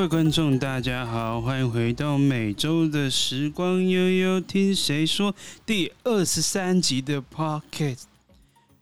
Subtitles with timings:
[0.00, 5.34] 各位观众，大家好，欢迎回到每周的时光悠悠，听谁说
[5.66, 8.04] 第二十三集的 Podcast。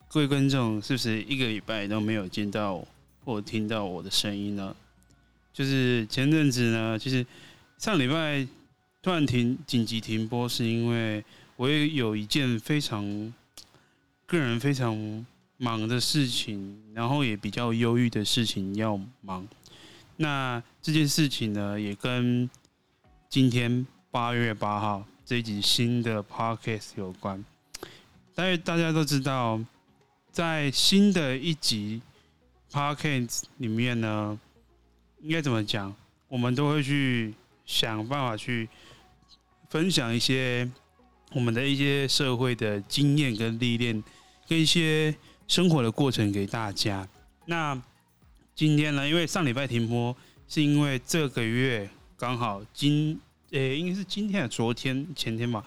[0.06, 2.86] 各位观众，是不是一个礼拜都没有见到
[3.24, 4.76] 或听到我的声音呢？
[5.52, 7.26] 就是前阵子呢，其实
[7.78, 8.46] 上礼拜
[9.02, 11.24] 突然停紧急停播，是因为
[11.56, 13.34] 我也有一件非常
[14.24, 19.44] 个人非常忙的事情，然后也比较忧郁的事情要忙。
[20.20, 22.50] 那这件事情呢，也跟
[23.28, 27.44] 今天八月八号这一集新的 podcast 有关。
[28.34, 29.60] 但是大家都知道，
[30.32, 32.02] 在新的一集
[32.72, 34.36] podcast 里面呢，
[35.22, 35.94] 应该怎么讲？
[36.26, 37.32] 我们都会去
[37.64, 38.68] 想办法去
[39.70, 40.68] 分享一些
[41.32, 44.02] 我们的一些社会的经验跟历练，
[44.48, 45.14] 跟一些
[45.46, 47.08] 生活的过程给大家。
[47.46, 47.80] 那
[48.58, 50.16] 今天呢，因为上礼拜停播，
[50.48, 53.16] 是因为这个月刚好今
[53.52, 55.64] 诶、应该是今天啊，昨天前天吧，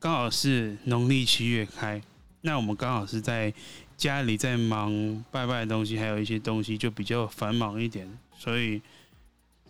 [0.00, 2.02] 刚好是农历七月开，
[2.40, 3.54] 那我们刚好是在
[3.96, 8.82] 家里在忙拜拜的东西，还有一些东西就比较繁忙一点，所以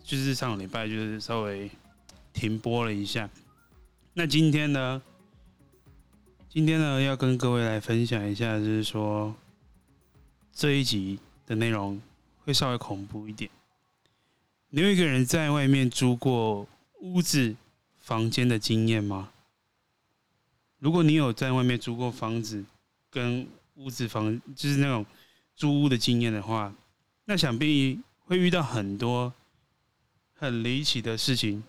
[0.03, 1.69] 就是上礼拜就是稍微
[2.33, 3.29] 停播了一下。
[4.15, 4.99] 那今天呢，
[6.49, 9.35] 今天呢要跟各位来分享一下，就是说
[10.51, 12.01] 这一集的内容。
[12.45, 13.49] 会稍微恐怖一点。
[14.69, 16.67] 你有一个人在外面租过
[17.01, 17.55] 屋子、
[17.99, 19.31] 房间的经验吗？
[20.79, 22.63] 如果你有在外面租过房子、
[23.09, 25.05] 跟屋子房，就是那种
[25.55, 26.73] 租屋的经验的话，
[27.25, 29.33] 那想必会遇到很多
[30.35, 31.63] 很离奇的事情，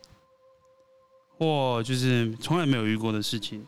[1.39, 3.67] 或就是从来没有遇过的事情。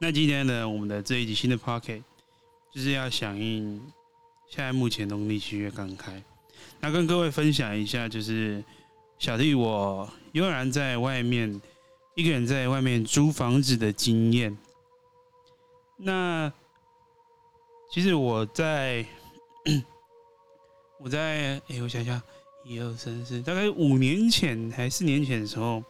[0.00, 2.02] 那今天呢，我们的这一集新的 Podcast
[2.72, 3.80] 就是要响应。
[4.50, 6.22] 现在目前农历七月刚开，
[6.80, 8.64] 那跟各位分享一下，就是
[9.18, 11.60] 小弟我悠然在外面
[12.14, 14.56] 一个人在外面租房子的经验。
[15.98, 16.50] 那
[17.92, 19.04] 其实我在
[20.98, 22.20] 我在哎，我想想，
[22.64, 25.84] 一二三四，大概五年前还四年前的时候，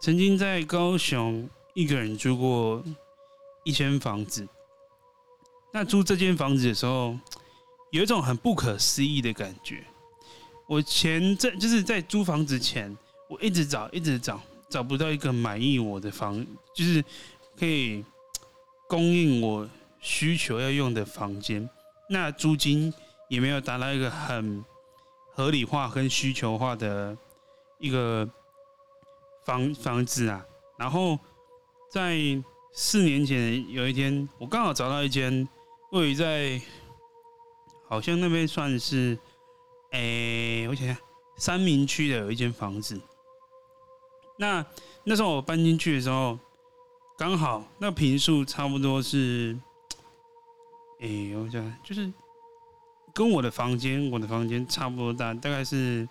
[0.00, 2.82] 曾经在高雄一个人租过
[3.62, 4.48] 一间房子。
[5.70, 7.14] 那租这间房子的时候。
[7.90, 9.84] 有一种很不可思议的感觉。
[10.66, 12.96] 我前在就是在租房子前，
[13.28, 17.04] 我一直找，一直找，找不到一个满意我的房，就是
[17.58, 18.04] 可以
[18.88, 19.68] 供应我
[20.00, 21.68] 需求要用的房间。
[22.08, 22.92] 那租金
[23.28, 24.64] 也没有达到一个很
[25.34, 27.16] 合理化跟需求化的
[27.80, 28.28] 一个
[29.44, 30.44] 房房子啊。
[30.78, 31.18] 然后
[31.90, 32.16] 在
[32.72, 35.48] 四年前有一天，我刚好找到一间
[35.90, 36.60] 位于在。
[37.90, 39.18] 好像那边算是，
[39.90, 40.96] 哎、欸，我想想，
[41.36, 43.00] 三民区的有一间房子。
[44.38, 44.64] 那
[45.02, 46.38] 那时候我搬进去的时候，
[47.18, 49.58] 刚好那坪数差不多是，
[51.00, 52.12] 哎、欸，我想就是
[53.12, 56.08] 跟我的房间，我的房间差不多大，大概是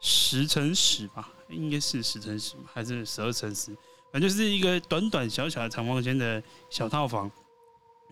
[0.00, 3.76] 十乘十吧，应该是十乘十还是十二乘十，
[4.10, 7.30] 反正就是一个短短小小的长方间的小套房。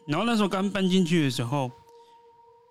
[0.07, 1.71] 然后那时候刚搬进去的时候。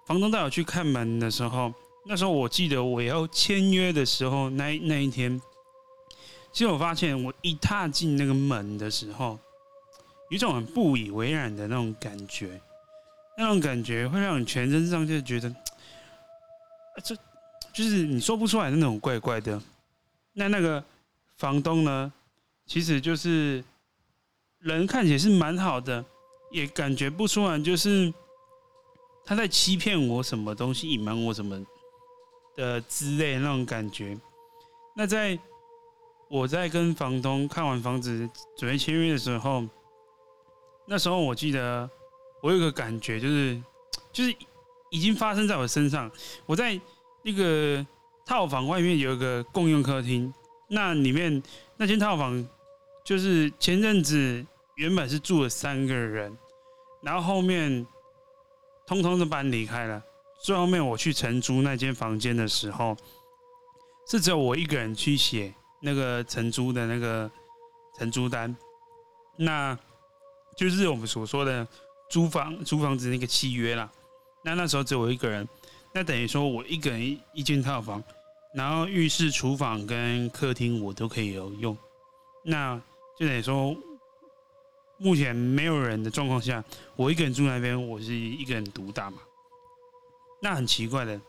[0.05, 1.73] 房东带我去看门的时候，
[2.05, 5.41] 那时候我记得我要签约的时候，那那一天，
[6.51, 9.39] 其实我发现我一踏进那个门的时候，
[10.29, 12.59] 有一种很不以为然的那种感觉，
[13.37, 15.55] 那种感觉会让你全身上下觉得，
[17.01, 17.15] 这
[17.71, 19.61] 就是你说不出来的那种怪怪的。
[20.33, 20.83] 那那个
[21.37, 22.11] 房东呢，
[22.67, 23.63] 其实就是
[24.59, 26.03] 人看起来是蛮好的，
[26.51, 28.13] 也感觉不出来就是。
[29.25, 31.65] 他在欺骗我什么东西，隐瞒我什么
[32.57, 34.19] 的之类那种感觉。
[34.95, 35.39] 那在
[36.29, 39.63] 我在跟房东看完房子准备签约的时候，
[40.85, 41.89] 那时候我记得
[42.41, 43.63] 我有个感觉，就是
[44.11, 44.35] 就是
[44.89, 46.11] 已经发生在我身上。
[46.45, 46.79] 我在
[47.23, 47.85] 那个
[48.25, 50.33] 套房外面有一个共用客厅，
[50.67, 51.41] 那里面
[51.77, 52.45] 那间套房
[53.05, 54.45] 就是前阵子
[54.75, 56.37] 原本是住了三个人，
[57.01, 57.87] 然后后面。
[58.85, 60.03] 通通都搬离开了。
[60.43, 62.95] 最后面我去承租那间房间的时候，
[64.07, 67.29] 是只有我一个人去写那个承租的那个
[67.97, 68.55] 承租单，
[69.37, 69.77] 那
[70.57, 71.65] 就是我们所说的
[72.09, 73.89] 租房租房子那个契约啦。
[74.43, 75.47] 那那时候只有我一个人，
[75.93, 78.03] 那等于说我一个人一一间套房，
[78.53, 81.77] 然后浴室、厨房跟客厅我都可以有用，
[82.43, 82.75] 那
[83.17, 83.75] 就等于说。
[84.97, 86.63] 目前没有人的状况下，
[86.95, 89.17] 我一个人住那边，我是一个人独大嘛。
[90.41, 91.19] 那很奇怪的，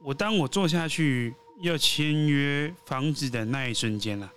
[0.00, 4.32] 我当我坐下去要签约房子的那一瞬间啊，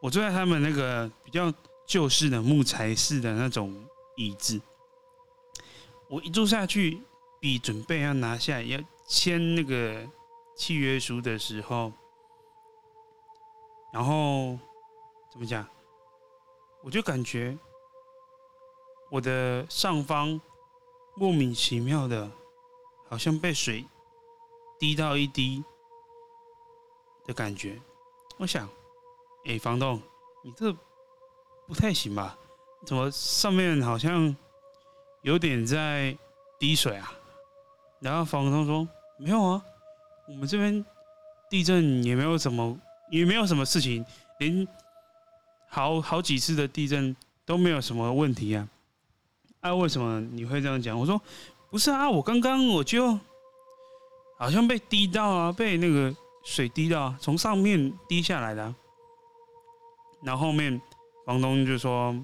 [0.00, 1.52] 我坐在他们那个比较
[1.86, 3.74] 旧式的木材式的那种
[4.16, 4.60] 椅子，
[6.08, 7.00] 我一坐下去，
[7.40, 10.06] 比准备要拿下要签那个
[10.56, 11.92] 契约书的时候，
[13.92, 14.58] 然后
[15.30, 15.66] 怎么讲？
[16.84, 17.56] 我就感觉
[19.08, 20.40] 我的上方
[21.14, 22.28] 莫名其妙的，
[23.08, 23.84] 好像被水
[24.80, 25.62] 滴到一滴
[27.24, 27.80] 的感觉。
[28.36, 28.68] 我想，
[29.44, 30.02] 哎，房东，
[30.42, 30.72] 你这
[31.68, 32.36] 不太行吧？
[32.84, 34.34] 怎么上面好像
[35.20, 36.18] 有点在
[36.58, 37.12] 滴水啊？
[38.00, 38.88] 然后房东说
[39.20, 39.64] ：“没有啊，
[40.26, 40.84] 我们这边
[41.48, 42.76] 地震也没有什么，
[43.12, 44.04] 也没有什么事情，
[44.40, 44.66] 连。”
[45.74, 47.16] 好好几次的地震
[47.46, 48.68] 都没有什么问题啊！
[49.60, 50.98] 啊，为什么你会这样讲？
[50.98, 51.18] 我说
[51.70, 53.18] 不是啊，我刚刚我就
[54.38, 56.14] 好像被滴到啊，被那个
[56.44, 58.74] 水滴到，从上面滴下来的。
[60.22, 60.78] 然后后面
[61.24, 62.14] 房东就说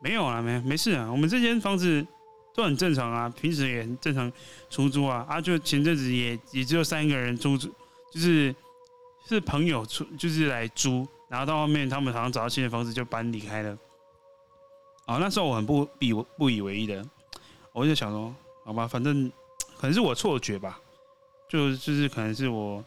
[0.00, 2.06] 没有啊，没没事啊，我们这间房子
[2.54, 4.32] 都很正常啊，平时也很正常
[4.70, 8.54] 出租啊，啊，就前阵子也也只有三个人租，就是
[9.26, 11.04] 是朋友出，就是来租。
[11.28, 13.76] 然后到后面，他们好像找到新的房子，就搬离开了。
[15.06, 17.04] 啊，那时候我很不不以不以为意的，
[17.72, 18.34] 我就想说，
[18.64, 19.30] 好吧，反正
[19.76, 20.80] 可能是我错觉吧，
[21.48, 22.84] 就就是可能是我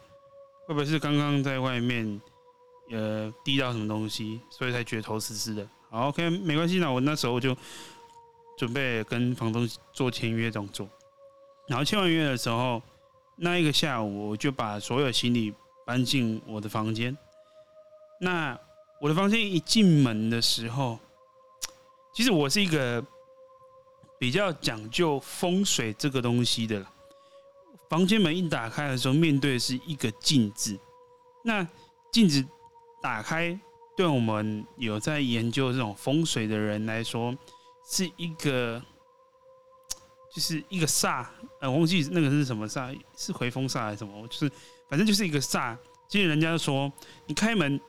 [0.66, 2.20] 会不会是刚刚在外面
[2.90, 5.66] 呃滴到什么东西，所以才觉得头湿湿的。
[5.90, 7.56] 好，OK，没关系，那我那时候就
[8.56, 10.88] 准备跟房东做签约动作。
[11.66, 12.82] 然后签完约的时候，
[13.36, 15.54] 那一个下午，我就把所有行李
[15.86, 17.16] 搬进我的房间。
[18.22, 18.58] 那
[19.00, 20.98] 我的房间一进门的时候，
[22.12, 23.02] 其实我是一个
[24.18, 26.86] 比较讲究风水这个东西的。
[27.88, 30.78] 房间门一打开的时候，面对的是一个镜子。
[31.42, 31.66] 那
[32.12, 32.44] 镜子
[33.00, 33.58] 打开，
[33.96, 37.34] 对我们有在研究这种风水的人来说，
[37.88, 38.82] 是一个，
[40.30, 41.26] 就是一个煞。
[41.62, 44.28] 呃，我忘记那个是什么煞，是回风煞还是什么？
[44.28, 44.52] 就是
[44.90, 45.74] 反正就是一个煞。
[46.06, 46.92] 其实人家说，
[47.24, 47.80] 你开门。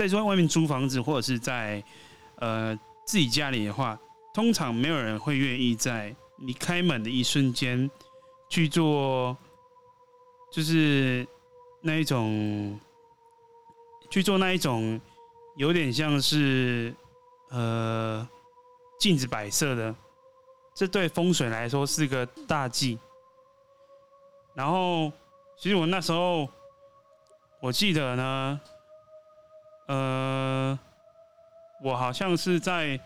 [0.00, 1.84] 在说外面租房子，或者是在
[2.36, 2.74] 呃
[3.04, 4.00] 自己家里的话，
[4.32, 7.90] 通常没有人会愿意在你开门的一瞬间
[8.48, 9.36] 去做，
[10.50, 11.28] 就是
[11.82, 12.80] 那一种
[14.10, 14.98] 去做那一种
[15.56, 16.94] 有点像是
[17.50, 18.26] 呃
[18.98, 19.94] 镜子摆设的，
[20.74, 22.98] 这对风水来说是个大忌。
[24.54, 25.12] 然后，
[25.58, 26.48] 其实我那时候
[27.60, 28.58] 我记得呢。
[29.90, 30.78] 呃，
[31.82, 33.00] 我好像是在